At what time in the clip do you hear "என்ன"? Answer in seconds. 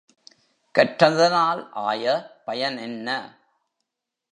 2.77-3.07